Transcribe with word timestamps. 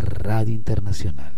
Radio 0.00 0.52
Internacional. 0.54 1.32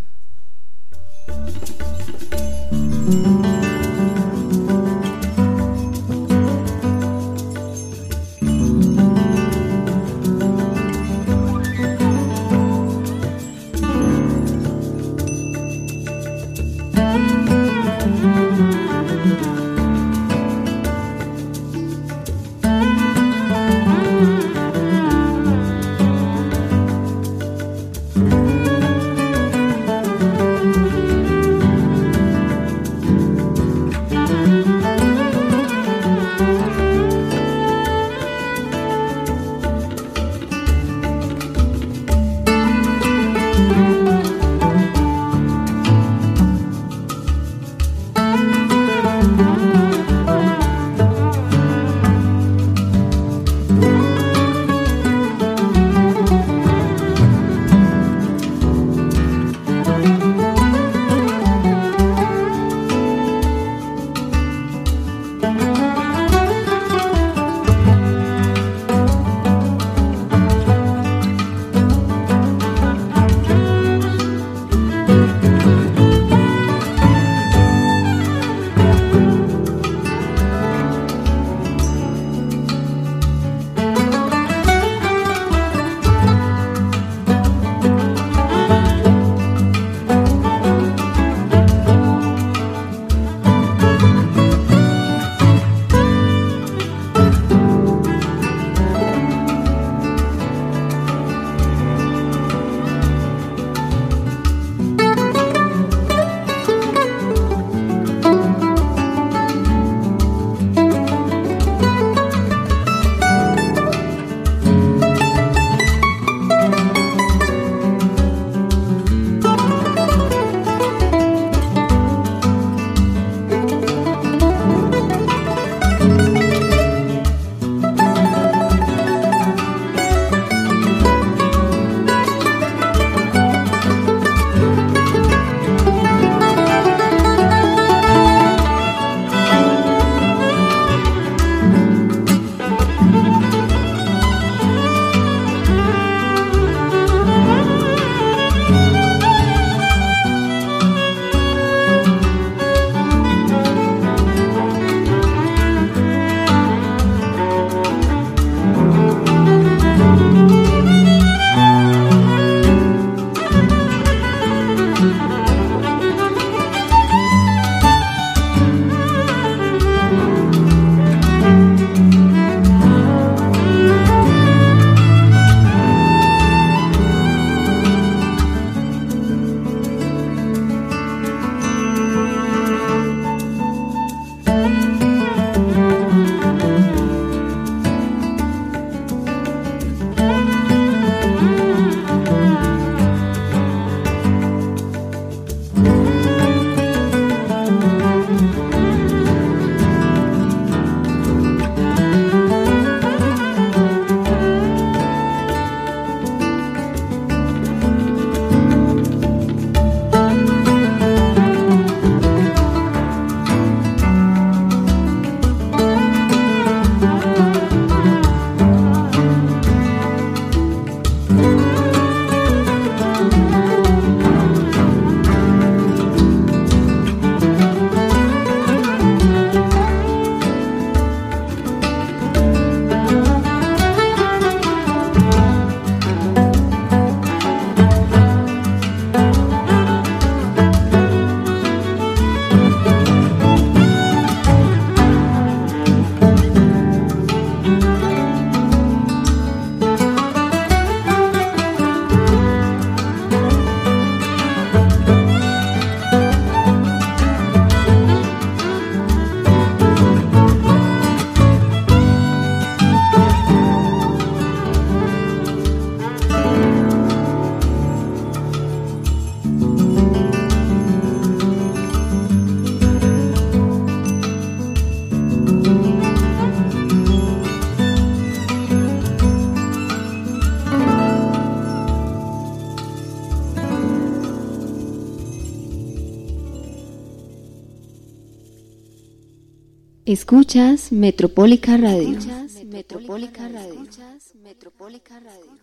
Escuchas 290.09 290.91
Metropólica 290.91 291.77
Radio. 291.77 292.17
Escuchas 292.17 292.65
Metropólica 292.65 293.47
Radio. 293.47 293.75
Escuchas 293.75 294.35
Metropólica 294.43 295.21
Radio. 295.21 295.59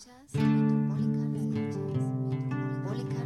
ciudad 2.95 3.24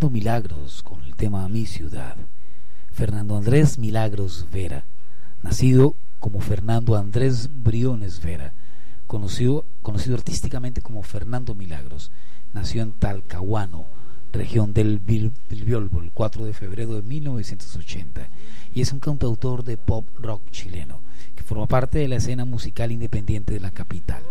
Fernando 0.00 0.18
Milagros 0.18 0.82
con 0.82 1.02
el 1.04 1.14
tema 1.14 1.46
Mi 1.50 1.66
ciudad. 1.66 2.16
Fernando 2.90 3.36
Andrés 3.36 3.76
Milagros 3.76 4.46
Vera, 4.50 4.84
nacido 5.42 5.94
como 6.20 6.40
Fernando 6.40 6.96
Andrés 6.96 7.50
Briones 7.62 8.22
Vera, 8.22 8.54
conocido, 9.06 9.66
conocido 9.82 10.16
artísticamente 10.16 10.80
como 10.80 11.02
Fernando 11.02 11.54
Milagros, 11.54 12.12
nació 12.54 12.80
en 12.80 12.92
Talcahuano, 12.92 13.84
región 14.32 14.72
del 14.72 15.00
Bilbiolbo, 15.00 16.00
el 16.00 16.12
4 16.12 16.46
de 16.46 16.54
febrero 16.54 16.94
de 16.94 17.02
1980, 17.02 18.26
y 18.72 18.80
es 18.80 18.94
un 18.94 19.00
cantautor 19.00 19.64
de 19.64 19.76
pop 19.76 20.06
rock 20.18 20.50
chileno, 20.50 21.00
que 21.36 21.42
forma 21.42 21.66
parte 21.66 21.98
de 21.98 22.08
la 22.08 22.16
escena 22.16 22.46
musical 22.46 22.90
independiente 22.90 23.52
de 23.52 23.60
la 23.60 23.70
capital. 23.70 24.22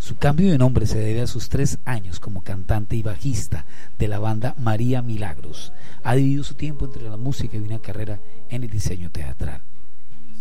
Su 0.00 0.16
cambio 0.16 0.50
de 0.50 0.56
nombre 0.56 0.86
se 0.86 0.98
debe 0.98 1.20
a 1.20 1.26
sus 1.26 1.50
tres 1.50 1.76
años 1.84 2.20
como 2.20 2.42
cantante 2.42 2.96
y 2.96 3.02
bajista 3.02 3.66
de 3.98 4.08
la 4.08 4.18
banda 4.18 4.54
María 4.58 5.02
Milagros. 5.02 5.74
Ha 6.02 6.14
dividido 6.14 6.42
su 6.42 6.54
tiempo 6.54 6.86
entre 6.86 7.02
la 7.02 7.18
música 7.18 7.58
y 7.58 7.60
una 7.60 7.80
carrera 7.80 8.18
en 8.48 8.62
el 8.62 8.70
diseño 8.70 9.10
teatral. 9.10 9.60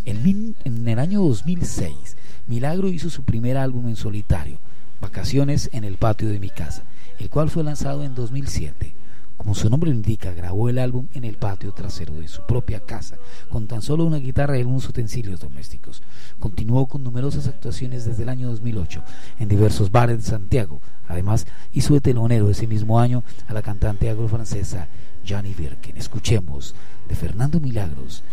En, 0.06 0.56
el 0.88 0.98
año 0.98 1.22
2006, 1.22 1.94
Milagro 2.48 2.88
hizo 2.88 3.10
su 3.10 3.24
primer 3.24 3.58
álbum 3.58 3.90
en 3.90 3.98
solitario, 3.98 4.58
Vacaciones 5.02 5.70
en 5.74 5.84
el 5.84 5.98
patio 5.98 6.30
de 6.30 6.40
mi 6.40 6.50
casa, 6.50 6.84
el 7.20 7.30
cual 7.30 7.50
fue 7.50 7.66
lanzado 7.66 8.06
en 8.06 8.16
2007. 8.16 8.94
Como 9.40 9.56
su 9.56 9.70
nombre 9.70 9.90
lo 9.90 9.96
indica, 9.96 10.34
grabó 10.34 10.68
el 10.68 10.78
álbum 10.78 11.08
en 11.14 11.24
el 11.24 11.38
patio 11.38 11.72
trasero 11.72 12.14
de 12.20 12.28
su 12.28 12.42
propia 12.46 12.82
casa, 12.82 13.16
con 13.50 13.68
tan 13.68 13.82
solo 13.82 14.04
una 14.04 14.18
guitarra 14.18 14.58
y 14.58 14.60
algunos 14.60 14.90
utensilios 14.90 15.40
domésticos. 15.40 16.04
Continuó 16.40 16.88
con 16.88 17.06
numerosas 17.06 17.48
actuaciones 17.48 18.04
desde 18.04 18.24
el 18.24 18.30
año 18.30 18.50
2008 18.50 19.02
en 19.40 19.48
diversos 19.48 19.92
bares 19.92 20.18
de 20.18 20.24
Santiago. 20.24 20.82
Además, 21.08 21.48
hizo 21.72 21.94
de 21.94 22.02
telonero 22.02 22.50
ese 22.50 22.68
mismo 22.68 23.00
año 23.00 23.24
a 23.48 23.54
la 23.54 23.62
cantante 23.62 24.10
agro-francesa 24.10 24.90
Johnny 25.26 25.54
Birkin. 25.54 25.96
Escuchemos 25.96 26.76
de 27.08 27.16
Fernando 27.16 27.62
Milagros, 27.62 28.24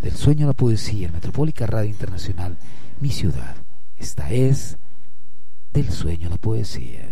del 0.00 0.12
sueño 0.12 0.46
a 0.46 0.48
la 0.48 0.54
poesía, 0.54 1.08
en 1.08 1.14
Metropólica 1.14 1.66
Radio 1.66 1.90
Internacional, 1.90 2.56
mi 3.00 3.10
ciudad. 3.10 3.56
Esta 3.96 4.30
es 4.30 4.78
del 5.72 5.90
sueño 5.90 6.28
a 6.28 6.30
la 6.30 6.38
poesía. 6.38 7.08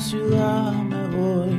Ciudad 0.00 0.72
me 0.72 1.08
voy. 1.08 1.50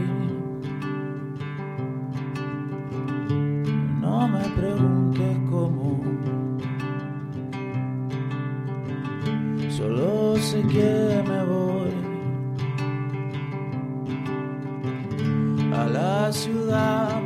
No 4.01 4.27
me 4.27 4.43
preguntes 4.49 5.37
cómo. 5.49 5.99
Solo 9.69 10.37
sé 10.37 10.61
que 10.63 11.23
me 11.27 11.43
voy. 11.45 11.91
A 15.73 15.85
la 15.87 16.31
ciudad 16.31 17.21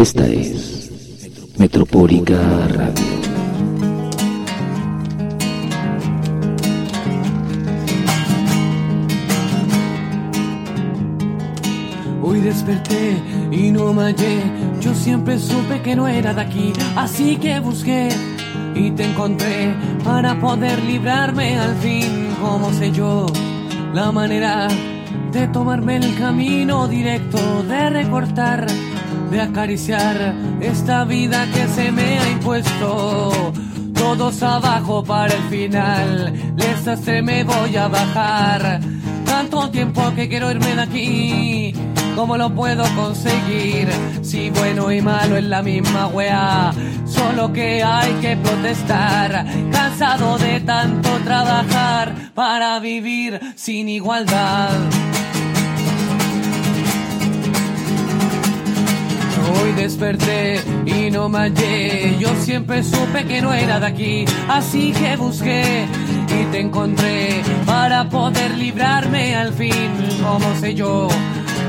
Esta 0.00 0.26
es 0.26 0.90
Metropólica 1.58 2.38
Radio. 2.68 3.04
Hoy 12.22 12.40
desperté 12.40 13.22
y 13.52 13.70
no 13.70 13.92
me 13.92 14.04
hallé. 14.04 14.40
Yo 14.80 14.94
siempre 14.94 15.38
supe 15.38 15.82
que 15.82 15.94
no 15.94 16.08
era 16.08 16.32
de 16.32 16.40
aquí, 16.40 16.72
así 16.96 17.36
que 17.36 17.60
busqué 17.60 18.08
y 18.74 18.92
te 18.92 19.04
encontré 19.04 19.74
para 20.02 20.40
poder 20.40 20.82
librarme 20.82 21.58
al 21.58 21.76
fin. 21.76 22.28
Como 22.40 22.72
sé 22.72 22.90
yo 22.90 23.26
la 23.92 24.10
manera 24.10 24.66
de 25.30 25.46
tomarme 25.48 25.96
el 25.96 26.16
camino 26.16 26.88
directo, 26.88 27.62
de 27.64 27.90
recortar, 27.90 28.66
de 29.30 29.40
acariciar 29.40 30.34
esta 30.60 31.04
vida 31.04 31.46
que 31.52 31.66
se 31.68 31.92
me 31.92 32.18
ha 32.18 32.30
impuesto. 32.30 33.52
Todos 33.94 34.42
abajo 34.42 35.04
para 35.04 35.34
el 35.34 35.42
final, 35.44 36.54
les 36.56 37.00
se 37.00 37.22
me 37.22 37.44
voy 37.44 37.76
a 37.76 37.88
bajar. 37.88 38.80
Tanto 39.24 39.70
tiempo 39.70 40.02
que 40.14 40.28
quiero 40.28 40.50
irme 40.50 40.74
de 40.74 40.82
aquí 40.82 41.74
¿Cómo 42.14 42.36
lo 42.36 42.54
puedo 42.54 42.84
conseguir? 42.96 43.88
Si 44.22 44.50
bueno 44.50 44.92
y 44.92 45.00
malo 45.00 45.36
es 45.36 45.44
la 45.44 45.62
misma 45.62 46.08
wea. 46.08 46.72
Solo 47.06 47.52
que 47.52 47.82
hay 47.82 48.12
que 48.14 48.36
protestar. 48.36 49.46
Cansado 49.72 50.36
de 50.38 50.60
tanto 50.60 51.08
trabajar 51.24 52.14
para 52.34 52.78
vivir 52.78 53.40
sin 53.56 53.88
igualdad. 53.88 54.70
Desperté 59.80 60.60
y 60.84 61.10
no 61.10 61.28
me. 61.28 61.50
Yo 62.18 62.28
siempre 62.40 62.82
supe 62.82 63.24
que 63.24 63.40
no 63.40 63.52
era 63.52 63.80
de 63.80 63.86
aquí, 63.86 64.24
así 64.48 64.92
que 64.92 65.16
busqué 65.16 65.86
y 66.28 66.44
te 66.52 66.60
encontré 66.60 67.42
para 67.64 68.08
poder 68.08 68.56
librarme 68.58 69.34
al 69.34 69.52
fin. 69.54 69.90
Como 70.22 70.54
sé 70.56 70.74
yo 70.74 71.08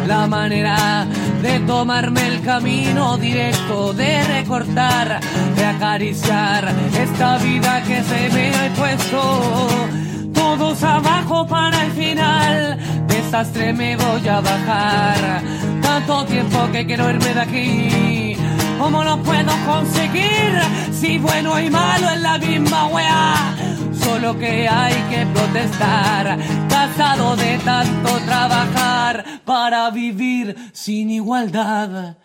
la 0.08 0.28
manera 0.28 1.08
de 1.42 1.60
tomarme 1.62 2.28
el 2.28 2.42
camino 2.42 3.18
directo, 3.18 3.94
de 3.94 4.24
recortar, 4.24 5.22
de 5.56 5.66
acariciar 5.66 6.74
esta 7.00 7.38
vida 7.38 7.82
que 7.84 8.04
se 8.04 8.30
me 8.36 8.56
ha 8.56 8.74
puesto. 8.74 9.68
Todos 10.34 10.84
abajo 10.84 11.48
para 11.48 11.86
el 11.86 11.92
final, 11.92 12.78
desastre 13.32 13.72
me 13.72 13.96
voy 13.96 14.28
a 14.28 14.42
bajar. 14.42 15.42
Tanto 15.82 16.26
tiempo 16.26 16.70
que 16.74 16.86
quiero 16.86 17.10
irme 17.10 17.34
de 17.34 17.40
aquí. 17.40 18.36
¿Cómo 18.78 19.06
lo 19.06 19.16
puedo 19.24 19.54
conseguir? 19.66 20.52
Si 20.92 21.18
bueno 21.18 21.58
y 21.58 21.70
malo 21.70 22.10
es 22.10 22.22
la 22.22 22.38
misma 22.38 22.88
wea 22.88 23.56
solo 23.94 24.38
que 24.38 24.68
hay 24.68 24.96
que 25.10 25.26
protestar, 25.28 26.38
cansado 26.68 27.38
de 27.38 27.58
tanto 27.60 28.10
trabajar 28.26 29.24
para 29.46 29.90
vivir 29.92 30.54
sin 30.74 31.10
igualdad. 31.10 32.18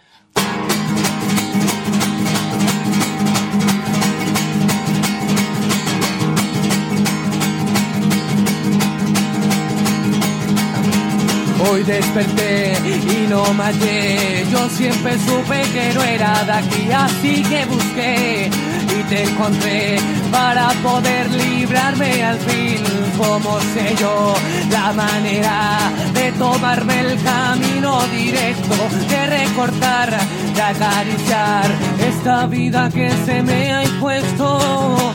Hoy 11.58 11.82
desperté 11.84 12.75
y 12.84 13.26
no 13.28 13.42
me 13.54 13.64
hallé. 13.64 14.44
Yo 14.50 14.68
siempre 14.68 15.18
supe 15.18 15.62
que 15.72 15.92
no 15.94 16.02
era 16.02 16.44
de 16.44 16.52
aquí, 16.52 16.92
así 16.92 17.42
que 17.42 17.64
busqué 17.64 18.50
y 18.98 19.02
te 19.04 19.22
encontré 19.25 19.98
para 20.30 20.68
poder 20.82 21.30
librarme 21.30 22.25
al 22.25 22.38
fin. 22.40 22.82
Como 23.16 23.58
sé 23.60 23.94
yo 23.98 24.34
la 24.70 24.92
manera 24.92 25.78
de 26.12 26.32
tomarme 26.32 27.00
el 27.00 27.22
camino 27.22 28.00
directo, 28.08 28.75
de 29.08 29.26
recortar, 29.26 30.10
de 30.54 30.62
acariciar 30.62 31.70
esta 32.06 32.46
vida 32.46 32.90
que 32.90 33.10
se 33.25 33.42
me 33.42 33.72
ha 33.72 33.84
impuesto. 33.84 35.14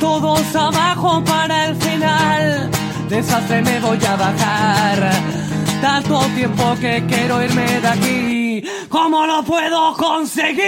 Todos 0.00 0.56
abajo 0.56 1.22
para 1.24 1.66
el 1.66 1.76
final, 1.76 2.70
desastre 3.08 3.62
me 3.62 3.80
voy 3.80 4.04
a 4.04 4.16
bajar. 4.16 5.55
Tanto 5.80 6.20
tiempo 6.34 6.74
que 6.80 7.04
quiero 7.06 7.42
irme 7.42 7.80
de 7.80 7.88
aquí, 7.88 8.64
¿cómo 8.88 9.26
lo 9.26 9.42
puedo 9.42 9.94
conseguir? 9.94 10.64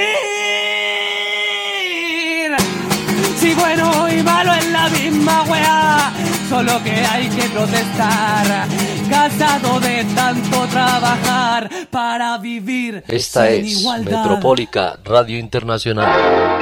Si 3.39 3.55
bueno 3.55 4.09
y 4.09 4.23
malo 4.23 4.53
es 4.53 4.67
la 4.71 4.89
misma 4.89 5.43
wea, 5.45 6.13
solo 6.49 6.83
que 6.83 6.91
hay 6.91 7.29
que 7.29 7.43
protestar. 7.49 8.67
Cansado 9.09 9.81
de 9.81 10.05
tanto 10.15 10.67
trabajar 10.67 11.71
para 11.91 12.37
vivir. 12.39 13.03
Esta 13.09 13.49
es 13.49 13.85
Metropólica 14.05 14.99
Radio 15.05 15.39
Internacional. 15.39 16.58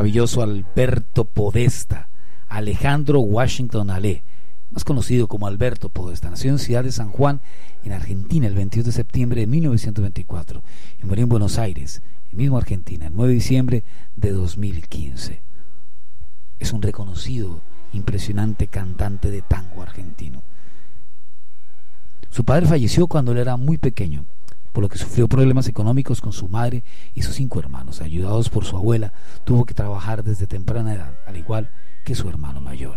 Maravilloso 0.00 0.40
Alberto 0.40 1.26
Podesta, 1.26 2.08
Alejandro 2.48 3.20
Washington 3.20 3.90
Ale, 3.90 4.22
más 4.70 4.82
conocido 4.82 5.28
como 5.28 5.46
Alberto 5.46 5.90
Podesta. 5.90 6.30
Nació 6.30 6.52
en 6.52 6.58
Ciudad 6.58 6.84
de 6.84 6.90
San 6.90 7.10
Juan, 7.10 7.42
en 7.84 7.92
Argentina, 7.92 8.46
el 8.46 8.54
22 8.54 8.86
de 8.86 8.92
septiembre 8.92 9.42
de 9.42 9.46
1924 9.46 10.62
y 11.02 11.06
murió 11.06 11.24
en 11.24 11.28
Buenos 11.28 11.58
Aires, 11.58 12.00
mismo 12.32 12.56
Argentina, 12.56 13.08
el 13.08 13.12
9 13.14 13.28
de 13.28 13.34
diciembre 13.34 13.84
de 14.16 14.32
2015. 14.32 15.42
Es 16.58 16.72
un 16.72 16.80
reconocido, 16.80 17.60
impresionante 17.92 18.68
cantante 18.68 19.30
de 19.30 19.42
tango 19.42 19.82
argentino. 19.82 20.42
Su 22.30 22.42
padre 22.46 22.64
falleció 22.64 23.06
cuando 23.06 23.32
él 23.32 23.38
era 23.38 23.58
muy 23.58 23.76
pequeño 23.76 24.24
por 24.72 24.82
lo 24.82 24.88
que 24.88 24.98
sufrió 24.98 25.28
problemas 25.28 25.68
económicos 25.68 26.20
con 26.20 26.32
su 26.32 26.48
madre 26.48 26.84
y 27.14 27.22
sus 27.22 27.34
cinco 27.34 27.58
hermanos. 27.58 28.00
Ayudados 28.00 28.48
por 28.48 28.64
su 28.64 28.76
abuela, 28.76 29.12
tuvo 29.44 29.64
que 29.64 29.74
trabajar 29.74 30.24
desde 30.24 30.46
temprana 30.46 30.94
edad, 30.94 31.14
al 31.26 31.36
igual 31.36 31.70
que 32.04 32.14
su 32.14 32.28
hermano 32.28 32.60
mayor. 32.60 32.96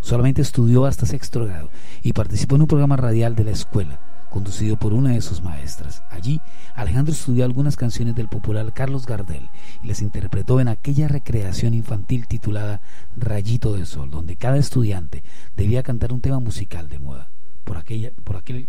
Solamente 0.00 0.42
estudió 0.42 0.84
hasta 0.84 1.06
sexto 1.06 1.44
grado 1.46 1.70
y 2.02 2.12
participó 2.12 2.56
en 2.56 2.62
un 2.62 2.68
programa 2.68 2.96
radial 2.96 3.34
de 3.34 3.44
la 3.44 3.52
escuela, 3.52 4.00
conducido 4.30 4.76
por 4.76 4.92
una 4.92 5.12
de 5.12 5.22
sus 5.22 5.42
maestras. 5.42 6.02
Allí, 6.10 6.40
Alejandro 6.74 7.14
estudió 7.14 7.44
algunas 7.44 7.76
canciones 7.76 8.14
del 8.14 8.28
popular 8.28 8.72
Carlos 8.74 9.06
Gardel 9.06 9.48
y 9.82 9.86
las 9.86 10.02
interpretó 10.02 10.60
en 10.60 10.68
aquella 10.68 11.08
recreación 11.08 11.72
infantil 11.72 12.26
titulada 12.26 12.82
Rayito 13.16 13.72
de 13.74 13.86
Sol, 13.86 14.10
donde 14.10 14.36
cada 14.36 14.58
estudiante 14.58 15.22
debía 15.56 15.82
cantar 15.82 16.12
un 16.12 16.20
tema 16.20 16.38
musical 16.38 16.88
de 16.88 16.98
moda. 16.98 17.30
Por, 17.64 17.78
aquella, 17.78 18.10
por 18.24 18.36
aquel 18.36 18.68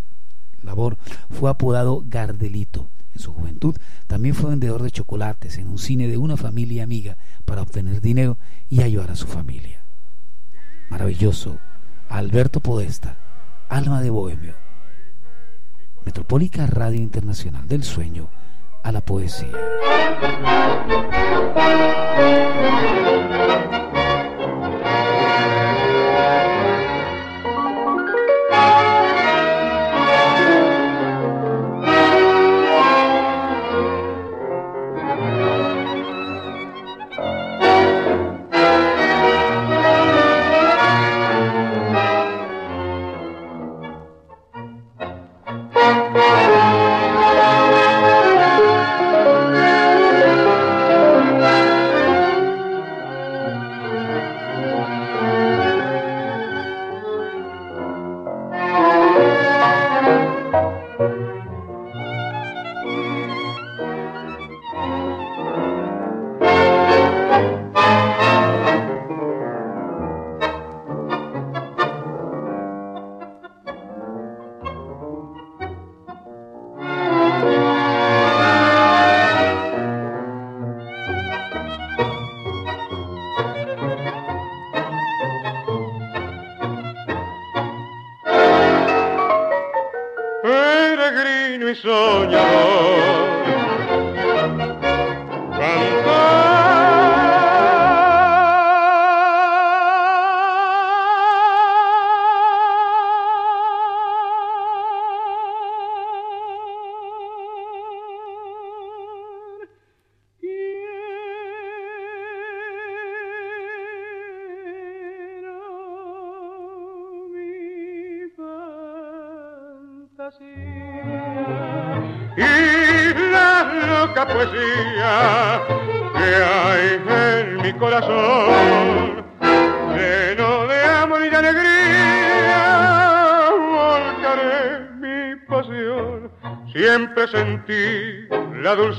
labor 0.66 0.98
fue 1.30 1.50
apodado 1.50 2.04
Gardelito. 2.06 2.90
En 3.14 3.22
su 3.22 3.32
juventud 3.32 3.76
también 4.08 4.36
fue 4.36 4.50
vendedor 4.50 4.84
de 4.84 4.92
chocolates 4.92 5.58
en 5.58 5.70
un 5.70 5.78
cine 5.78 6.08
de 6.08 6.18
una 6.18 6.36
familia 6.36 6.84
amiga 6.84 7.18
para 7.46 7.62
obtener 7.62 8.02
dinero 8.02 8.38
y 8.70 8.82
ayudar 8.82 9.12
a 9.12 9.16
su 9.16 9.28
familia. 9.28 9.82
Maravilloso, 10.90 11.58
Alberto 12.10 12.60
Podesta, 12.60 13.18
alma 13.70 14.02
de 14.02 14.10
bohemio. 14.10 14.54
Metropólica 16.06 16.68
Radio 16.68 17.00
Internacional 17.00 17.68
del 17.68 17.84
Sueño 17.84 18.30
a 18.84 18.92
la 18.92 19.02
Poesía. 19.02 19.52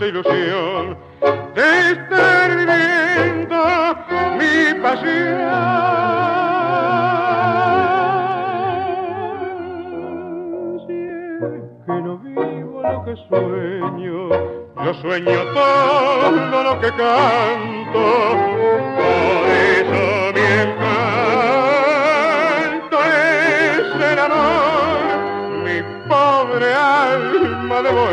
ilusión 0.04 0.98
de 1.54 1.92
estar 1.92 2.56
viviendo 2.56 3.58
mi 4.38 4.74
pasión. 4.82 5.40
Si 10.86 10.92
es 10.92 11.62
que 11.86 11.96
no 12.02 12.12
vivo 12.18 12.82
lo 12.82 12.96
que 13.04 13.14
sueño, 13.28 14.18
yo 14.84 14.92
sueño 15.00 15.38
todo 15.54 16.56
lo 16.62 16.72
que 16.80 16.88
canto, 16.88 18.04
por 18.96 19.44
eso 19.48 20.04
mi 20.34 20.46
encanto 20.66 20.96
es 23.04 23.86
el 24.12 24.18
amor, 24.18 24.98
mi 25.64 25.76
pobre 26.08 26.68
alma 26.74 27.76
de 27.82 27.90
voz. 27.92 28.05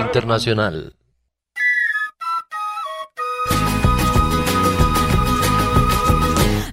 Internacional. 0.00 0.94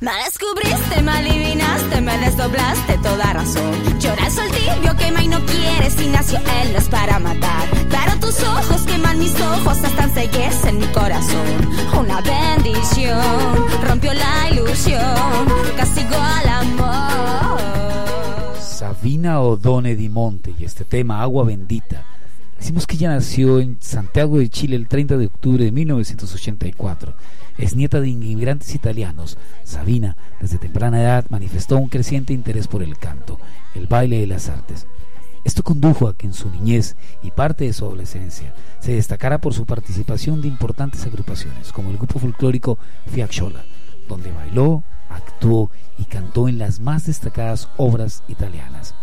Me 0.02 0.12
descubriste, 0.26 1.02
me 1.02 1.12
adivinaste, 1.12 2.02
me 2.02 2.18
desdoblaste 2.18 2.98
toda 2.98 3.34
razón. 3.34 4.00
Llora 4.00 4.26
el 4.26 4.32
sol 4.32 4.50
tibio, 4.52 4.96
quema 4.98 5.24
y 5.24 5.28
no 5.28 5.40
quieres 5.46 6.00
y 6.02 6.08
nació 6.08 6.40
él 6.40 6.74
no 6.74 6.80
es 6.80 6.90
para 6.90 7.20
matar. 7.20 7.68
Pero 7.90 8.20
tus 8.20 8.42
ojos 8.44 8.82
queman 8.82 9.20
mis 9.20 9.40
ojos, 9.40 9.78
hasta 9.84 10.00
en 10.68 10.78
mi 10.78 10.88
corazón. 10.88 11.48
Una 11.98 12.22
bendición 12.22 13.66
rompió 13.88 14.14
la 14.14 14.50
ilusión, 14.50 15.46
castigó 15.78 16.16
al 16.16 16.50
amor. 16.50 17.89
Sabina 18.80 19.42
Odone 19.42 19.94
Di 19.98 20.08
Monte 20.08 20.56
y 20.58 20.64
este 20.64 20.86
tema 20.86 21.22
Agua 21.22 21.44
Bendita 21.44 22.06
Decimos 22.58 22.88
que 22.88 22.96
ella 22.96 23.10
nació 23.10 23.60
en 23.60 23.76
Santiago 23.82 24.40
de 24.40 24.48
Chile 24.48 24.78
el 24.78 24.88
30 24.88 25.18
de 25.18 25.26
octubre 25.26 25.66
de 25.66 25.72
1984. 25.74 27.14
Es 27.58 27.76
nieta 27.76 28.00
de 28.00 28.08
inmigrantes 28.08 28.74
italianos. 28.74 29.38
Sabina, 29.66 30.16
desde 30.40 30.60
temprana 30.60 31.02
edad, 31.02 31.26
manifestó 31.28 31.76
un 31.76 31.90
creciente 31.90 32.32
interés 32.32 32.70
por 32.70 32.82
el 32.82 32.98
canto, 32.98 33.38
el 33.76 33.88
baile 33.88 34.22
y 34.22 34.26
las 34.26 34.48
artes. 34.48 34.88
Esto 35.44 35.62
condujo 35.62 36.08
a 36.08 36.16
que 36.16 36.28
en 36.28 36.34
su 36.34 36.50
niñez 36.50 36.96
y 37.22 37.32
parte 37.32 37.66
de 37.66 37.74
su 37.74 37.84
adolescencia 37.84 38.54
se 38.80 38.94
destacara 38.94 39.40
por 39.40 39.54
su 39.54 39.66
participación 39.66 40.42
de 40.42 40.48
importantes 40.48 41.06
agrupaciones, 41.06 41.74
como 41.74 41.92
el 41.92 41.98
grupo 41.98 42.18
folclórico 42.18 42.78
Fiacchola, 43.08 43.62
donde 44.08 44.32
bailó, 44.32 44.84
actuó 45.10 45.70
y 45.98 46.06
cantó 46.06 46.48
en 46.48 46.58
las 46.58 46.80
más 46.80 47.06
destacadas 47.06 47.70
obras 47.78 48.24
italianas. 48.28 48.96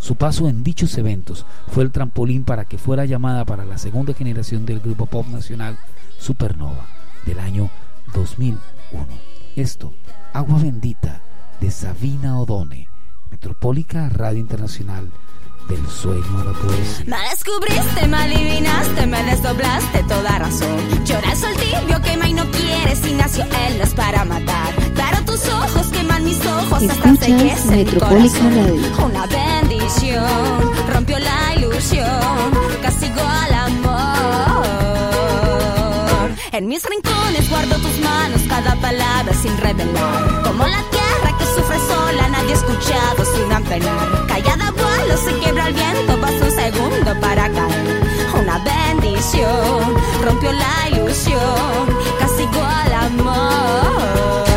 Su 0.00 0.14
paso 0.14 0.48
en 0.48 0.62
dichos 0.62 0.96
eventos 0.96 1.44
fue 1.68 1.82
el 1.82 1.90
trampolín 1.90 2.44
para 2.44 2.64
que 2.64 2.78
fuera 2.78 3.04
llamada 3.04 3.44
para 3.44 3.64
la 3.64 3.78
segunda 3.78 4.14
generación 4.14 4.64
del 4.64 4.80
grupo 4.80 5.06
pop 5.06 5.26
nacional 5.26 5.78
Supernova 6.18 6.86
del 7.26 7.40
año 7.40 7.70
2001. 8.14 8.60
Esto, 9.56 9.92
Agua 10.32 10.58
Bendita, 10.60 11.20
de 11.60 11.70
Sabina 11.70 12.38
Odone, 12.38 12.88
Metropólica 13.30 14.08
Radio 14.08 14.38
Internacional 14.38 15.10
del 15.68 15.86
sueño 15.88 16.40
a 16.40 16.44
la. 16.44 16.52
Me 17.06 17.30
descubriste, 17.30 18.06
me 18.06 18.16
adivinaste, 18.16 19.06
me 19.06 19.22
desdoblaste 19.24 20.02
toda 20.04 20.38
razón. 20.38 21.04
Llora 21.04 21.32
el 21.32 21.56
tibio, 21.56 22.00
quema 22.02 22.28
y 22.28 22.34
no 22.34 22.50
quieres 22.50 23.06
y 23.06 23.12
nació 23.14 23.44
él 23.44 23.78
no 23.78 23.84
es 23.84 23.94
para 23.94 24.24
matar. 24.24 24.77
Pero 24.98 25.24
tus 25.24 25.48
ojos 25.48 25.86
queman 25.88 26.24
mis 26.24 26.44
ojos 26.44 26.82
hasta 26.82 27.10
Escuchas 27.10 27.66
Metropólica 27.66 28.50
Radio. 28.50 28.82
Una 29.04 29.26
bendición 29.26 30.72
rompió 30.92 31.18
la 31.18 31.54
ilusión, 31.56 32.50
castigó 32.82 33.22
al 33.22 33.54
amor. 33.54 34.68
En 36.52 36.66
mis 36.66 36.82
rincones 36.84 37.48
guardo 37.48 37.76
tus 37.76 37.98
manos, 38.00 38.40
cada 38.48 38.74
palabra 38.76 39.32
sin 39.32 39.56
revelar. 39.58 40.42
Como 40.42 40.66
la 40.66 40.82
tierra 40.90 41.38
que 41.38 41.44
sufre 41.54 41.78
sola, 41.86 42.28
nadie 42.30 42.50
ha 42.50 42.56
escuchado 42.56 43.24
sin 43.36 43.52
ampenar. 43.52 44.26
Callada 44.26 44.72
vuelo, 44.72 45.16
se 45.16 45.32
quiebra 45.38 45.68
el 45.68 45.74
viento, 45.74 46.20
pasa 46.20 46.44
un 46.44 46.50
segundo 46.50 47.20
para 47.20 47.48
caer. 47.50 48.02
Una 48.42 48.58
bendición 48.64 49.94
rompió 50.24 50.50
la 50.52 50.88
ilusión, 50.90 51.86
castigó 52.18 52.64
al 52.64 52.92
amor. 52.92 54.47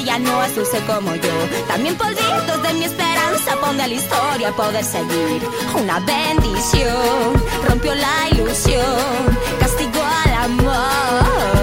Chocolate 0.00 0.08
y 0.08 0.08
por 0.08 0.08
si 0.08 0.08
ella 0.08 0.18
no 0.18 0.44
es 0.44 0.54
dulce 0.54 0.78
como 0.86 1.14
yo. 1.14 1.30
También 1.68 1.96
polvitos 1.96 2.62
de 2.62 2.72
mi 2.74 2.84
esperanza, 2.84 3.56
pone 3.60 3.82
a 3.82 3.86
la 3.86 3.94
historia 3.94 4.52
poder 4.52 4.84
seguir. 4.84 5.42
Una 5.74 6.00
bendición, 6.00 7.42
rompió 7.68 7.94
la 7.94 8.28
ilusión, 8.30 9.38
castigó 9.58 10.02
al 10.24 10.34
amor. 10.44 11.60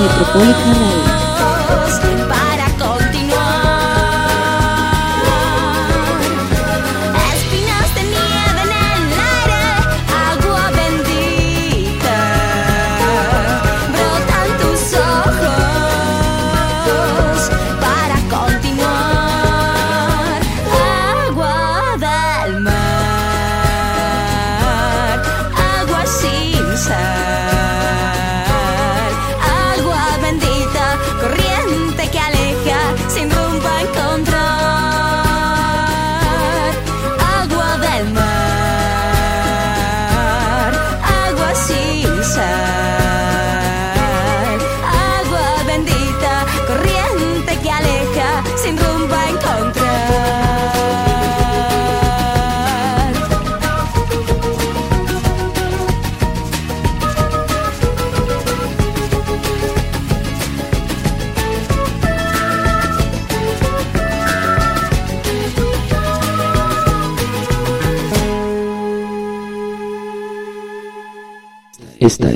Metropolitan 0.00 1.00
Radio. 1.90 2.19
Esta 72.00 72.32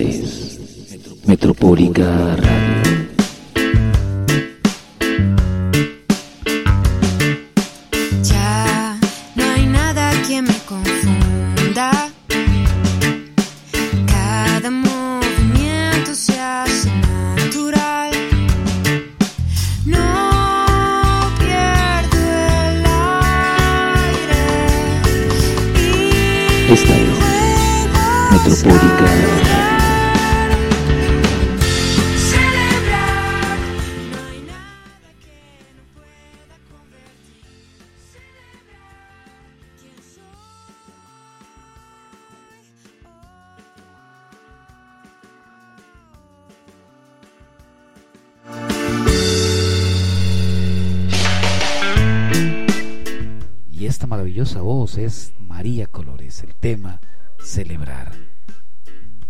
María 55.39 55.87
Colores, 55.87 56.43
el 56.43 56.55
tema 56.55 57.01
Celebrar. 57.39 58.13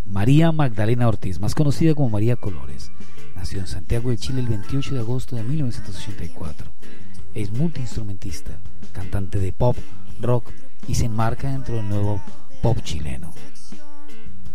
María 0.07 0.53
Magdalena 0.53 1.09
Ortiz, 1.09 1.41
más 1.41 1.55
conocida 1.55 1.95
como 1.95 2.11
María 2.11 2.37
Colores, 2.37 2.93
nació 3.35 3.61
en 3.61 3.67
Santiago 3.67 4.11
de 4.11 4.19
Chile 4.19 4.41
el 4.41 4.49
28 4.49 4.95
de 4.95 5.01
agosto 5.01 5.37
de 5.37 5.43
1984. 5.43 6.71
Es 7.35 7.53
multiinstrumentista, 7.53 8.59
cantante 8.93 9.39
de 9.39 9.53
pop, 9.53 9.77
rock 10.21 10.51
y 10.87 10.95
se 10.95 11.07
enmarca 11.07 11.51
dentro 11.51 11.77
del 11.77 11.89
nuevo 11.89 12.21
pop 12.63 12.79
chileno. 12.83 13.33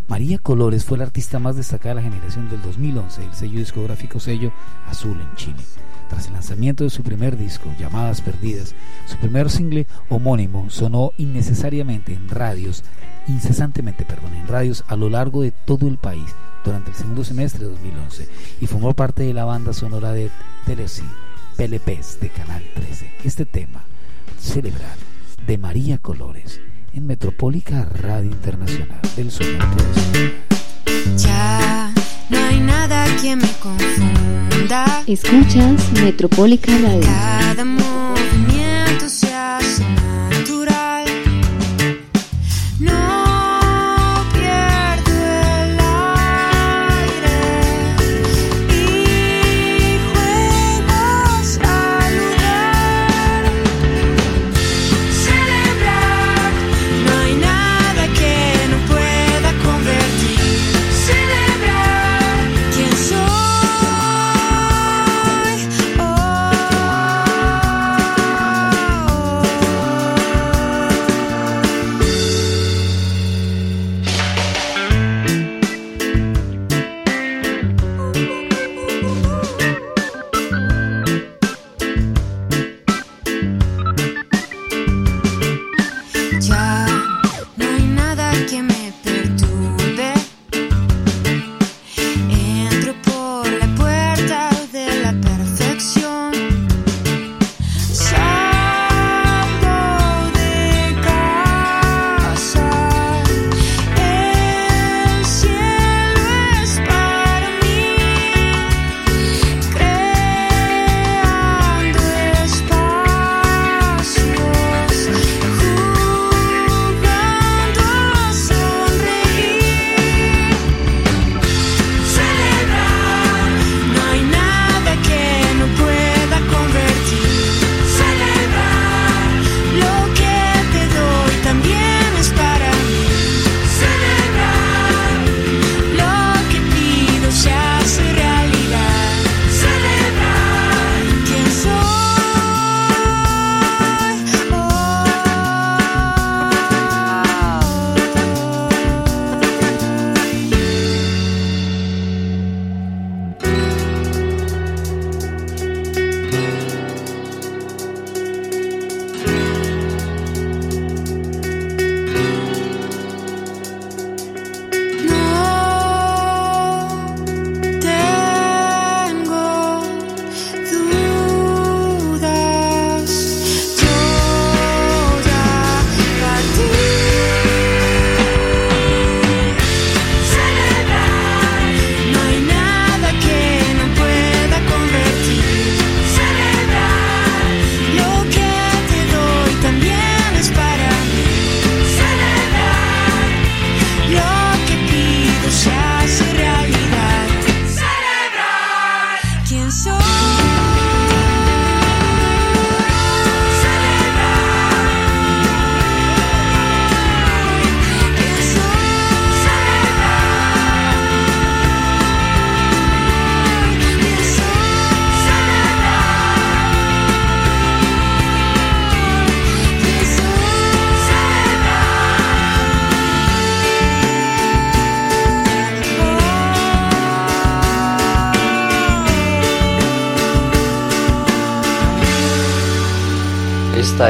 María 0.08 0.38
Colores 0.38 0.84
fue 0.84 0.98
la 0.98 1.04
artista 1.04 1.38
más 1.38 1.56
destacada 1.56 1.94
de 1.94 2.00
la 2.02 2.10
generación 2.10 2.48
del 2.48 2.62
2011 2.62 3.20
del 3.20 3.34
sello 3.34 3.58
discográfico 3.58 4.18
sello 4.18 4.52
Azul 4.86 5.20
en 5.20 5.36
Chile. 5.36 5.62
Tras 6.10 6.26
el 6.26 6.32
lanzamiento 6.34 6.84
de 6.84 6.90
su 6.90 7.02
primer 7.02 7.36
disco, 7.36 7.70
Llamadas 7.78 8.20
Perdidas, 8.20 8.74
su 9.06 9.16
primer 9.16 9.48
single 9.48 9.86
homónimo 10.08 10.68
sonó 10.68 11.12
innecesariamente 11.16 12.12
en 12.12 12.28
radios, 12.28 12.82
incesantemente, 13.28 14.04
perdón, 14.04 14.34
en 14.34 14.48
radios 14.48 14.84
a 14.88 14.96
lo 14.96 15.08
largo 15.08 15.42
de 15.42 15.52
todo 15.52 15.86
el 15.86 15.98
país 15.98 16.34
durante 16.64 16.90
el 16.90 16.96
segundo 16.96 17.24
semestre 17.24 17.60
de 17.60 17.70
2011 17.70 18.28
y 18.60 18.66
formó 18.66 18.92
parte 18.92 19.22
de 19.22 19.32
la 19.32 19.44
banda 19.44 19.72
sonora 19.72 20.12
de 20.12 20.30
Telesi, 20.66 21.04
PLPs 21.56 22.20
de 22.20 22.28
Canal 22.28 22.62
13. 22.74 23.14
Este 23.24 23.46
tema, 23.46 23.84
Celebrar, 24.38 24.96
de 25.46 25.58
María 25.58 25.98
Colores, 25.98 26.60
en 26.92 27.06
Metropólica 27.06 27.84
Radio 27.84 28.30
Internacional 28.30 29.00
del 29.16 29.30
Sonido 29.30 29.64
Ya 31.16 31.92
no 32.28 32.38
hay 32.38 32.60
nada 32.60 33.06
que 33.20 33.36
me 33.36 33.48
confunda. 33.62 34.39
Escuchas 35.06 35.90
Metropolitan 36.02 36.82
Radio. 36.82 37.00
Cada 37.00 37.64
movimiento 37.64 39.08
se 39.08 39.32
hace 39.32 39.82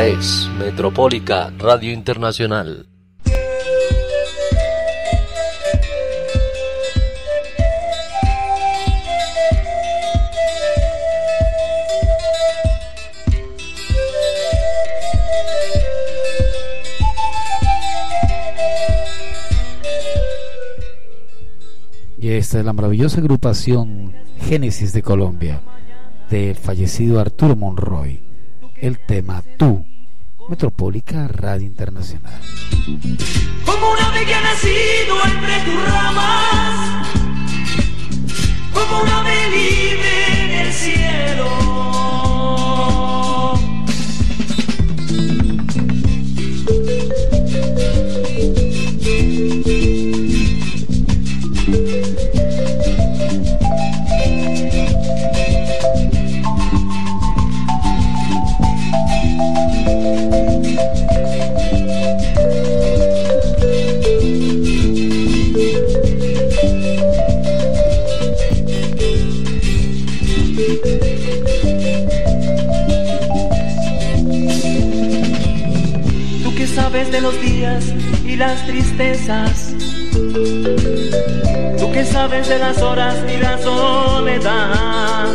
Es 0.01 0.49
Metropólica 0.59 1.53
Radio 1.59 1.93
Internacional. 1.93 2.87
Y 22.17 22.29
esta 22.31 22.59
es 22.59 22.65
la 22.65 22.73
maravillosa 22.73 23.21
agrupación 23.21 24.15
Génesis 24.49 24.95
de 24.95 25.03
Colombia 25.03 25.61
del 26.31 26.57
fallecido 26.57 27.21
Arturo 27.21 27.55
Monroy. 27.55 28.23
El 28.81 28.99
tema 28.99 29.43
Tú, 29.59 29.85
Metropólica 30.51 31.29
Radio 31.29 31.65
Internacional. 31.65 32.41
Como 33.65 33.93
un 33.93 33.99
ave 34.01 34.27
que 34.27 34.35
ha 34.35 34.41
nacido 34.41 35.15
entre 35.25 35.61
tus 35.61 35.89
ramas, 35.89 37.07
como 38.75 39.03
un 39.03 39.09
ave 39.09 39.51
libre 39.51 40.45
en 40.45 40.51
el 40.67 40.73
cielo. 40.73 41.80
Los 77.21 77.41
días 77.41 77.85
y 78.25 78.37
las 78.37 78.67
tristezas. 78.67 79.75
Tú 81.79 81.93
que 81.93 82.05
sabes 82.05 82.49
de 82.49 82.59
las 82.59 82.83
horas 82.83 83.17
y 83.33 83.37
la 83.39 83.59
soledad. 83.59 85.29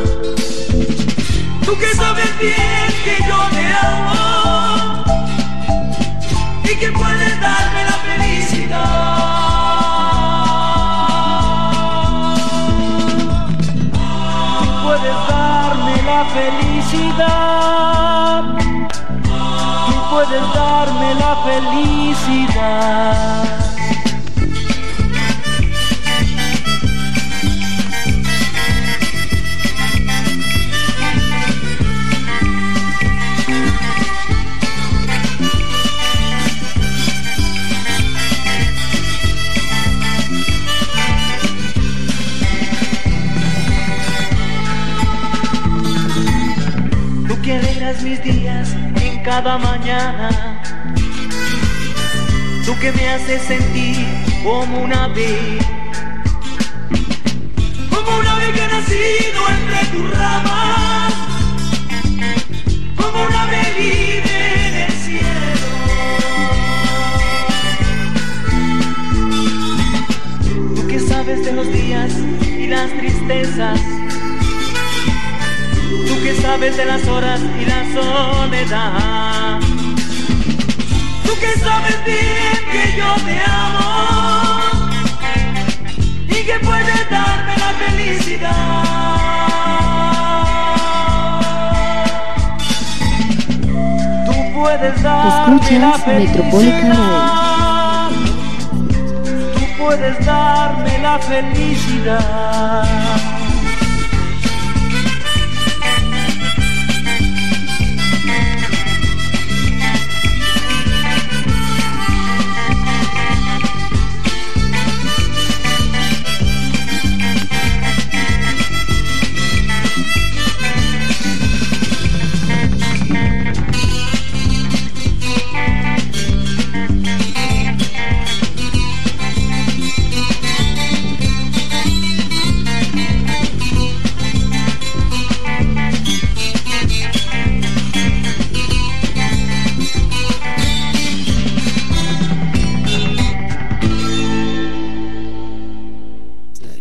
Tú 1.65 1.77
que 1.77 1.93
sabes 1.95 2.39
bien 2.39 2.91
que 3.03 3.17
yo 3.27 3.37
te 3.51 3.65
amo 3.85 5.03
y 6.63 6.75
que 6.77 6.91
puedes 6.91 7.41
darme 7.41 7.85
la 7.85 7.97
felicidad. 8.07 9.05
Puedes 14.83 15.17
darme 15.29 16.01
la 16.03 16.25
felicidad. 16.37 17.45
Puedes 20.15 20.53
darme 20.53 21.13
la 21.15 21.35
felicidad. 21.43 23.05
Cada 49.41 49.57
mañana. 49.57 50.29
Tú 52.65 52.73
que 52.79 52.89
me 52.93 53.09
haces 53.09 53.41
sentir 53.41 54.07
como 54.41 54.83
una 54.83 55.03
ave. 55.03 55.59
Como 57.93 58.17
una 58.19 58.31
ave 58.31 58.53
que 58.53 58.61
ha 58.61 58.67
nacido 58.77 59.41
entre 59.57 59.79
tus 59.91 60.05
ramas. 60.17 61.13
Como 62.95 63.17
una 63.27 63.41
ave 63.43 63.63
libre 63.77 64.39
en 64.67 64.75
el 64.85 64.93
cielo. 65.03 65.69
Tú 70.75 70.87
que 70.87 70.97
sabes 70.97 71.43
de 71.43 71.51
los 71.51 71.67
días 71.73 72.13
y 72.57 72.67
las 72.67 72.89
tristezas. 72.99 74.04
Que 76.25 76.33
sabes 76.41 76.75
de 76.75 76.85
las 76.85 77.07
horas 77.07 77.39
y 77.39 77.65
la 77.65 77.85
soledad. 77.93 79.59
Tú 81.23 81.31
que 81.39 81.53
sabes 81.59 82.03
bien 82.03 82.65
que 82.71 82.97
yo 82.97 83.13
te 83.23 83.39
amo 83.45 84.89
y 86.27 86.43
que 86.47 86.59
puedes 86.63 87.09
darme 87.11 87.53
la 87.57 87.73
felicidad. 87.85 88.83
Tú 94.25 94.33
puedes 94.59 95.03
darme 95.03 95.79
la 95.79 95.91
Escuchas 95.91 96.03
felicidad. 96.05 96.49
Tú 99.53 99.63
puedes 99.77 100.25
darme 100.25 100.97
la 101.03 101.19
felicidad. 101.19 102.85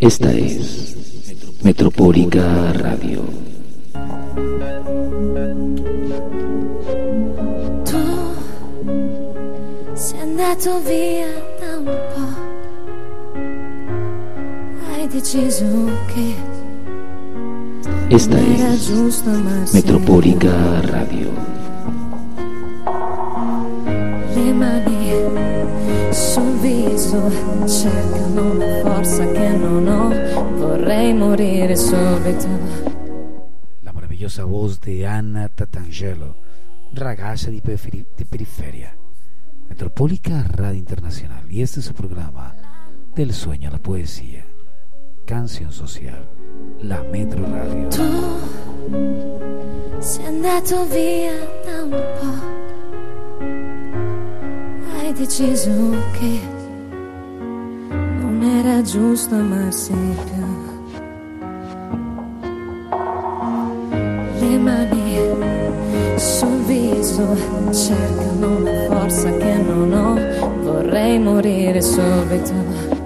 Esta 0.05 0.31
es 0.31 0.95
Metropólica 1.63 2.75
Radio. 2.75 3.23
Tu 7.87 8.05
sei 9.95 10.21
andato 10.21 10.79
via 10.83 11.33
da 11.59 11.79
un 11.79 11.85
po'. 12.13 12.35
Hai 14.93 15.09
deciso 15.09 15.65
che 16.13 16.35
Esta 18.11 18.37
es. 18.39 19.73
Metropólica 19.73 20.83
Radio. 20.83 21.31
Le 24.35 24.53
mani 24.53 25.13
sul 26.11 26.59
viso 26.61 27.23
cercano 27.65 28.53
Vorrei 31.15 31.19
morire 31.19 31.77
subito. 31.77 32.49
La 33.83 33.93
maravillosa 33.93 34.45
voz 34.45 34.81
de 34.81 35.07
Ana 35.07 35.49
Tatangelo, 35.49 36.35
ragazza 36.95 37.51
di, 37.51 37.61
periferi- 37.61 38.05
di 38.17 38.25
periferia. 38.25 38.93
Metropólica 39.69 40.45
Radio 40.49 40.79
Internacional. 40.79 41.45
Y 41.49 41.63
este 41.63 41.79
es 41.81 41.87
su 41.87 41.93
programa 41.95 42.53
Del 43.15 43.33
sueño 43.33 43.69
a 43.69 43.73
la 43.73 43.79
poesía. 43.79 44.45
Canción 45.25 45.71
social. 45.71 46.29
La 46.81 47.03
Metro 47.05 47.47
Radio. 47.47 47.89
Tu 47.91 48.03
sei 50.01 50.27
andato 50.27 50.85
via 50.87 51.33
da 51.65 51.85
un 51.85 51.91
po'. 52.19 52.63
Hai 54.99 55.13
deciso 55.13 55.71
che 56.19 56.41
non 58.21 58.43
era 58.43 58.83
giusto 58.83 59.37
amarsi 59.37 59.93
più. 59.93 60.44
Le 64.55 64.61
mani 64.61 65.19
sul 66.17 66.63
viso 66.65 67.37
cercano 67.73 68.59
una 68.59 68.87
forza 68.89 69.29
che 69.37 69.55
non 69.55 69.93
ho, 69.93 70.63
vorrei 70.63 71.19
morire 71.19 71.83
subito. 71.83 73.04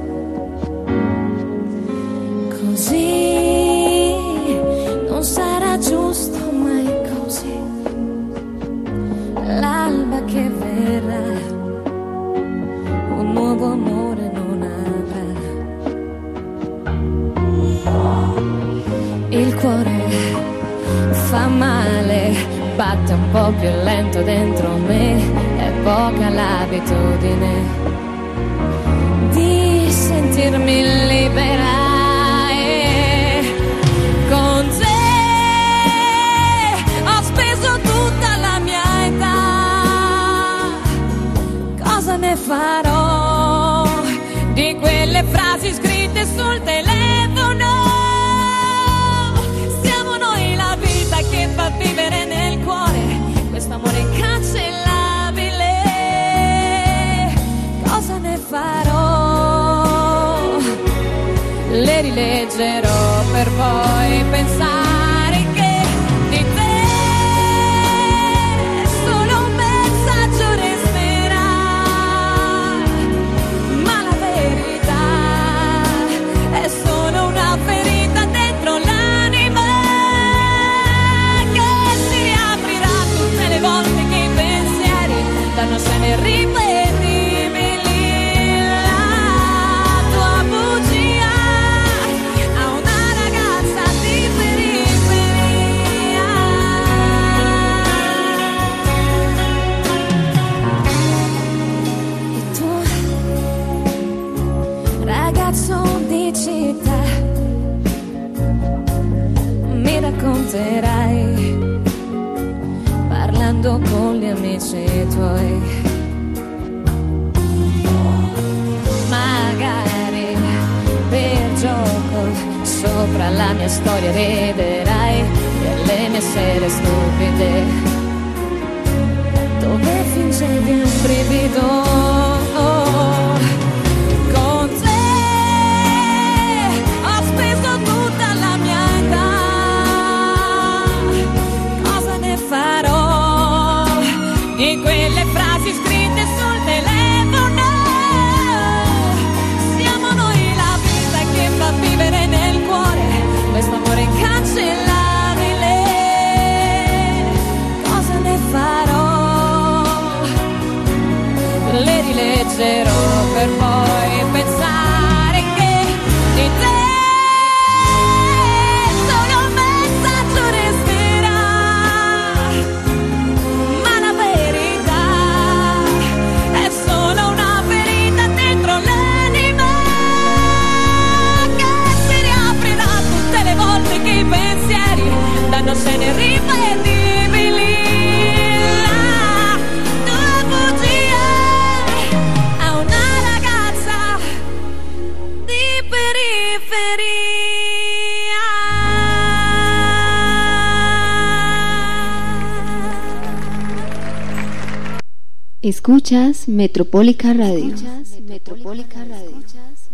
Escuchas 205.69 206.49
Metropólica 206.49 207.35
Radio. 207.35 207.75
Metropólica 208.23 209.05
Radio. 209.05 209.43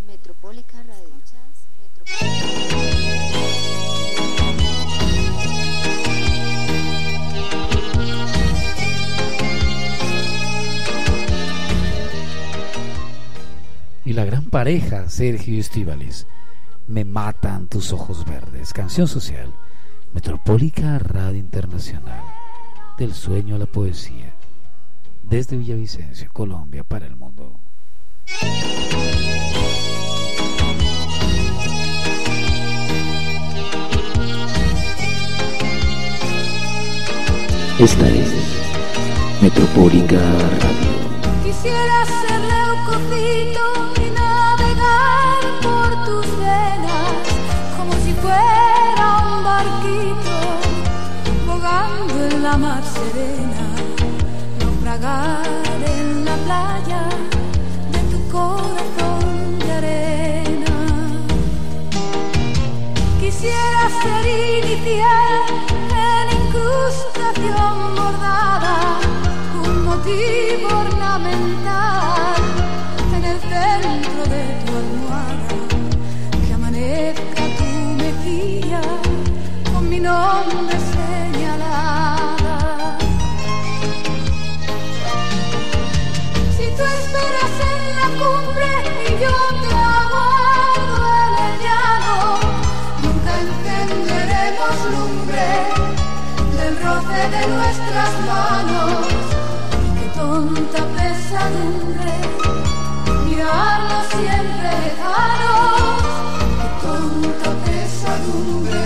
Metropólica 0.07 0.81
Radio. 0.83 1.15
Y 14.05 14.13
la 14.13 14.23
gran 14.23 14.45
pareja, 14.45 15.09
Sergio 15.09 15.59
Estíbaliz, 15.59 16.25
Me 16.87 17.03
matan 17.03 17.67
tus 17.67 17.91
ojos 17.91 18.23
verdes, 18.23 18.71
canción 18.71 19.09
social, 19.09 19.53
Metropólica 20.13 20.99
Radio 20.99 21.37
Internacional, 21.37 22.23
del 22.97 23.13
sueño 23.13 23.57
a 23.57 23.59
la 23.59 23.65
poesía, 23.65 24.34
desde 25.29 25.57
Villavicencio, 25.57 26.29
Colombia, 26.31 26.83
para 26.83 27.05
el 27.05 27.15
mundo. 27.15 27.59
Esta 37.77 38.07
es 38.07 38.31
Metropólica 39.41 40.15
Radio. 40.15 40.95
Quisiera 41.43 42.05
ser 42.05 42.39
leucocito 42.39 43.65
y 44.01 44.09
navegar 44.11 45.41
por 45.61 46.05
tus 46.05 46.37
venas 46.37 47.11
como 47.77 47.91
si 48.03 48.13
fuera 48.13 49.05
un 49.27 49.43
barquito 49.43 50.37
bogando 51.45 52.25
en 52.27 52.43
la 52.43 52.57
mar 52.57 52.81
serena, 52.85 53.64
naufragar 54.99 55.45
en 55.97 56.25
la 56.25 56.35
playa 56.45 57.03
de 57.91 57.99
tu 58.11 58.29
corazón 58.29 59.59
de 59.59 59.71
arena. 59.71 60.75
Quisiera 63.19 63.89
ser 64.01 64.25
inicial 64.63 65.43
en 65.91 66.25
incrustación 66.41 67.95
bordada, 67.95 68.99
un 69.63 69.85
motivo 69.85 70.67
ornamental 70.87 72.35
en 73.15 73.23
el 73.23 73.39
centro 73.39 74.23
de 74.33 74.43
tu 74.65 74.71
almohada, 74.83 75.57
que 76.47 76.53
amanezca 76.53 77.43
tu 77.57 77.69
mejilla 78.03 78.81
con 79.73 79.89
mi 79.89 79.99
nombre 79.99 80.84
nuestras 97.95 98.25
manos. 98.25 99.07
Qué 99.95 100.07
tonta 100.19 100.85
pesadumbre 100.95 102.13
mirarnos 103.25 104.05
siempre 104.07 104.69
lejanos. 104.83 106.03
Qué 106.59 106.67
tonta 106.85 107.49
pesadumbre 107.65 108.85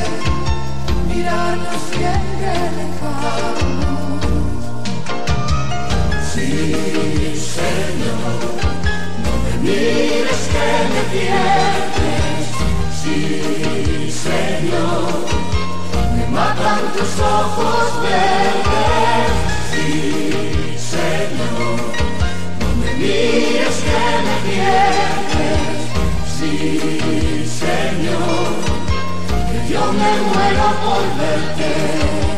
mirarnos 1.08 1.82
siempre 1.92 2.54
lejanos. 2.78 4.22
Sí, 6.34 6.54
Señor, 7.56 8.40
no 9.24 9.32
me 9.44 9.54
mires 9.64 10.42
que 10.52 10.68
me 10.94 11.02
pierdes. 11.12 11.79
Tus 17.00 17.20
ojos 17.22 18.02
verdes. 18.02 19.32
Sí, 19.72 20.76
Señor, 20.78 21.80
no 22.60 22.70
me 22.82 22.94
mires 22.96 23.78
que 23.86 24.02
me 24.26 24.36
pierdes. 24.48 25.80
Sí, 26.38 26.56
Señor, 27.64 28.48
que 29.50 29.74
yo 29.74 29.84
me 29.94 30.12
muero 30.30 30.66
por 30.84 31.04
verte. 31.18 32.29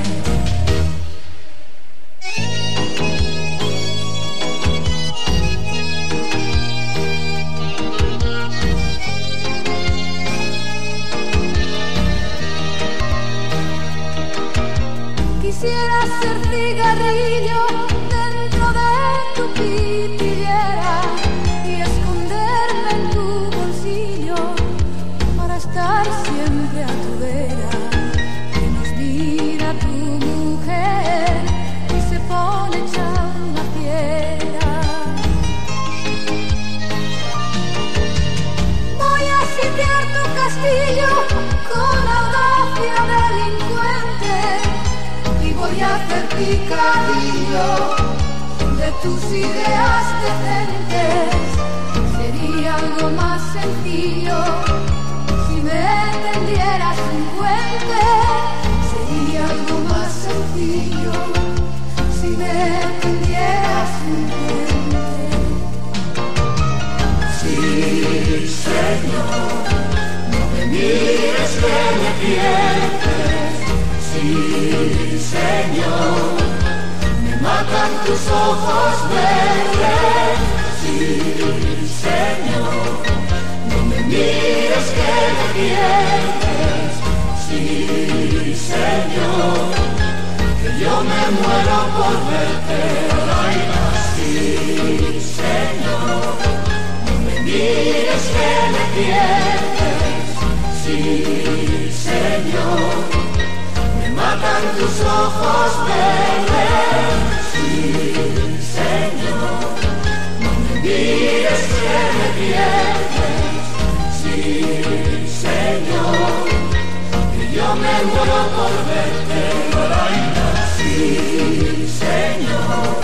Sí, 120.77 121.87
Señor, 121.99 122.97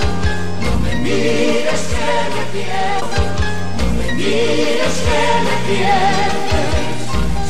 no 0.61 0.71
me 0.79 0.95
mires 0.95 1.83
que 1.91 2.09
me 2.33 2.43
pierdes. 2.51 3.27
No 3.77 3.85
me 3.93 4.07
mires 4.13 4.97
que 5.05 5.21
me 5.45 5.55
pierdes. 5.67 6.97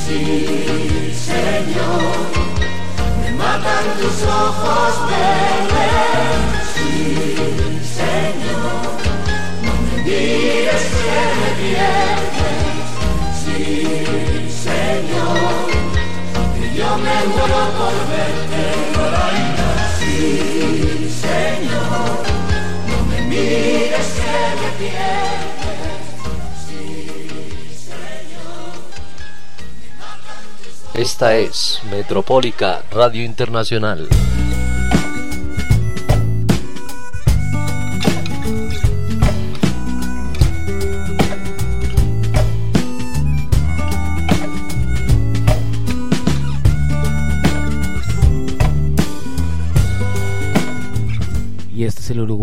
Sí, 0.05 1.13
Señor 1.15 2.17
me 3.21 3.29
matan 3.31 3.85
tus 3.97 4.17
ojos 4.23 4.93
verdes. 5.07 6.35
Sí, 6.75 6.89
Señor, 7.95 8.83
no 9.63 9.73
me 9.83 9.95
mires 10.03 10.83
que 10.83 11.11
me 11.39 11.49
pierdes. 11.61 12.06
Esta 30.97 31.35
es 31.35 31.79
Metropólica 31.89 32.83
Radio 32.91 33.23
Internacional. 33.23 34.09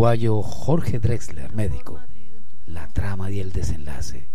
Uruguayo 0.05 0.42
Jorge 0.42 0.98
Drexler, 0.98 1.55
médico. 1.55 1.98
La 2.66 2.88
trama 2.88 3.30
y 3.30 3.40
el 3.40 3.52
desenlace. 3.52 4.28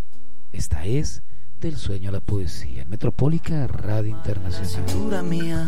Esta 0.52 0.84
es 0.86 1.22
Del 1.62 1.78
sueño 1.78 2.10
a 2.10 2.12
la 2.12 2.22
poesía. 2.22 2.86
Metropólica 2.86 3.68
Radio 3.68 4.10
Internacional. 4.10 5.24
mía 5.24 5.68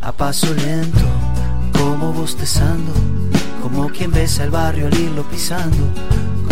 a 0.00 0.12
paso 0.12 0.54
lento, 0.54 1.08
como 1.76 2.12
bostezando, 2.12 2.92
como 3.62 3.88
quien 3.88 4.12
besa 4.12 4.44
el 4.44 4.50
barrio 4.50 4.86
al 4.86 4.94
irlo 4.94 5.24
pisando, 5.28 5.84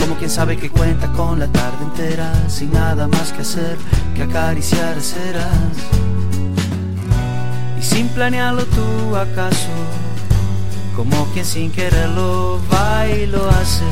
como 0.01 0.17
quien 0.17 0.31
sabe 0.31 0.57
que 0.57 0.69
cuenta 0.69 1.13
con 1.13 1.39
la 1.39 1.47
tarde 1.47 1.85
entera, 1.85 2.49
sin 2.49 2.73
nada 2.73 3.07
más 3.07 3.33
que 3.33 3.43
hacer 3.43 3.79
que 4.17 4.25
acariciar 4.25 5.01
ceras. 5.01 5.77
Y 7.79 7.83
sin 7.83 8.09
planearlo 8.09 8.65
tú 8.65 9.15
acaso, 9.15 9.71
como 11.01 11.25
quien 11.33 11.47
sin 11.47 11.71
quererlo 11.73 12.61
va 12.71 13.09
y 13.09 13.25
lo 13.25 13.49
hace, 13.49 13.85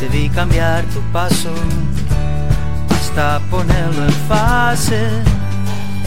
debí 0.00 0.28
cambiar 0.28 0.84
tu 0.84 1.00
paso 1.12 1.52
hasta 2.90 3.40
ponerlo 3.50 4.04
en 4.04 4.12
fase, 4.28 5.00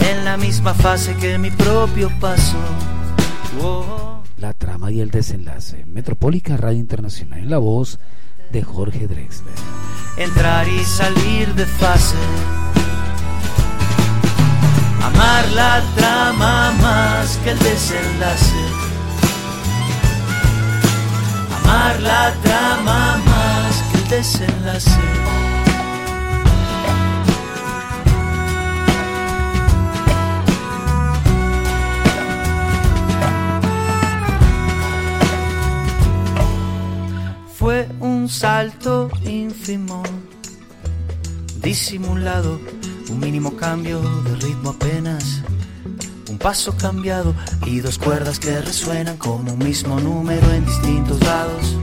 en 0.00 0.24
la 0.24 0.38
misma 0.38 0.72
fase 0.72 1.14
que 1.16 1.36
mi 1.36 1.50
propio 1.50 2.10
paso. 2.18 2.56
Oh. 3.60 4.22
La 4.38 4.54
trama 4.54 4.90
y 4.90 5.00
el 5.00 5.10
desenlace. 5.10 5.84
Metropólica 5.84 6.56
Radio 6.56 6.78
Internacional. 6.78 7.40
En 7.40 7.50
la 7.50 7.58
voz 7.58 7.98
de 8.50 8.62
Jorge 8.62 9.06
Drexler. 9.06 9.52
Entrar 10.16 10.66
y 10.66 10.82
salir 10.82 11.54
de 11.54 11.66
fase. 11.66 12.16
Amar 15.02 15.46
la 15.52 15.82
trama 15.94 16.72
más 16.80 17.36
que 17.44 17.50
el 17.50 17.58
desenlace 17.58 18.91
la 22.00 22.32
trama 22.42 23.18
más 23.24 23.82
que 23.90 23.98
el 23.98 24.08
desenlace. 24.08 24.90
Fue 37.54 37.88
un 38.00 38.28
salto 38.28 39.08
ínfimo, 39.24 40.02
disimulado, 41.60 42.60
un 43.08 43.20
mínimo 43.20 43.56
cambio 43.56 44.00
de 44.00 44.34
ritmo 44.36 44.70
apenas 44.70 45.42
Paso 46.42 46.76
cambiado 46.76 47.36
y 47.66 47.78
dos 47.78 47.98
cuerdas 47.98 48.40
que 48.40 48.60
resuenan 48.60 49.16
como 49.16 49.52
un 49.52 49.58
mismo 49.60 50.00
número 50.00 50.50
en 50.50 50.66
distintos 50.66 51.20
lados. 51.20 51.76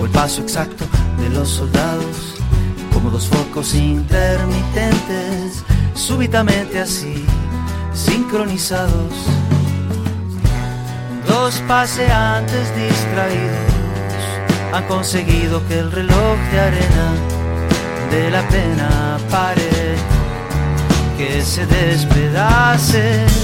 O 0.00 0.04
el 0.04 0.12
paso 0.12 0.42
exacto 0.42 0.84
de 1.18 1.28
los 1.30 1.48
soldados, 1.48 2.36
como 2.92 3.10
dos 3.10 3.26
focos 3.26 3.74
intermitentes, 3.74 5.64
súbitamente 5.94 6.78
así, 6.78 7.24
sincronizados. 7.92 9.12
Dos 11.26 11.56
paseantes 11.66 12.68
distraídos 12.76 13.72
han 14.72 14.84
conseguido 14.84 15.66
que 15.66 15.80
el 15.80 15.90
reloj 15.90 16.38
de 16.52 16.60
arena 16.60 17.12
de 18.12 18.30
la 18.30 18.48
pena 18.48 19.18
pare, 19.28 19.96
que 21.18 21.42
se 21.42 21.66
despedace 21.66 23.43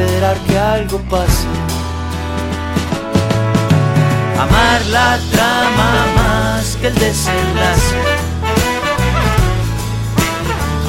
esperar 0.00 0.36
que 0.46 0.58
algo 0.58 0.98
pase. 1.10 1.46
Amar 4.38 4.80
la 4.86 5.18
trama 5.30 5.90
más 6.16 6.76
que 6.80 6.86
el 6.88 6.94
desenlace. 6.94 7.96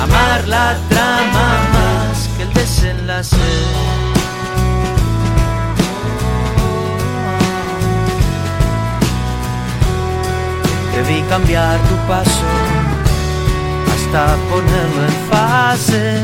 Amar 0.02 0.48
la 0.48 0.78
trama 0.90 1.48
más 1.76 2.30
que 2.38 2.44
el 2.44 2.54
desenlace. 2.54 3.36
Debí 10.96 11.22
cambiar 11.24 11.78
tu 11.90 11.96
paso 12.08 12.46
hasta 13.94 14.36
ponerlo 14.50 15.02
en 15.06 15.16
fase, 15.30 16.24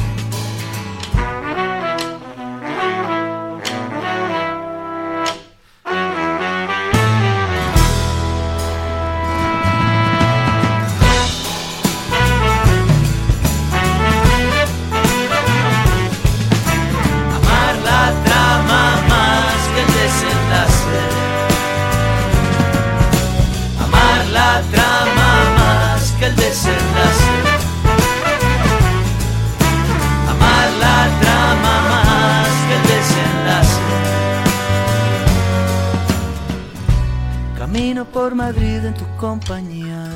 Madrid 38.35 38.85
en 38.85 38.93
tu 38.93 39.05
compañía. 39.17 40.13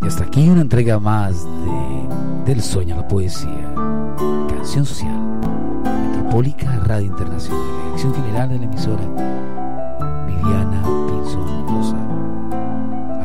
Y 0.00 0.06
hasta 0.06 0.24
aquí 0.24 0.48
una 0.48 0.62
entrega 0.62 0.98
más 0.98 1.44
de 1.44 2.52
Del 2.52 2.60
sueño 2.60 2.94
a 2.94 2.98
la 2.98 3.08
poesía, 3.08 3.72
canción 4.48 4.84
social, 4.84 5.20
Metropólica 5.84 6.76
Radio 6.84 7.06
Internacional, 7.06 7.62
dirección 7.84 8.14
general 8.14 8.48
de 8.48 8.58
la 8.58 8.64
emisora, 8.64 9.04
Viviana 10.26 10.82
Pinzón 10.82 11.68
Rosa. 11.68 12.01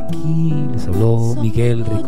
Aquí 0.08 0.54
les 0.72 0.88
habló 0.88 1.36
Miguel 1.42 1.84
Rico. 1.84 2.08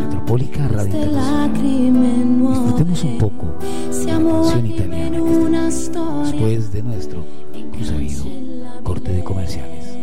Metropólica 0.00 0.68
Radio 0.68 0.90
queste 0.90 1.06
Internacional. 1.06 2.48
Disfrutemos 2.48 3.04
un 3.04 3.18
poco 3.18 3.46
de 3.60 4.06
la 4.06 4.18
canción 4.18 4.66
italiana 4.66 5.18
que 5.18 5.68
está 5.68 6.22
después 6.22 6.72
de 6.72 6.82
nuestro 6.82 7.26
consabido 7.72 8.24
corte 8.82 9.12
de 9.12 9.22
comerciales. 9.22 9.98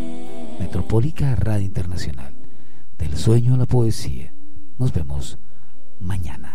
Metropólica 0.60 1.36
Radio 1.36 1.66
Internacional. 1.66 2.34
Del 3.00 3.18
sueño 3.18 3.56
a 3.56 3.58
la 3.58 3.66
poesía. 3.66 4.32
Nos 4.78 4.94
vemos 4.94 5.40
mañana. 6.00 6.55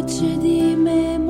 gocce 0.02 0.36
di 0.36 0.74
memoria. 0.74 1.22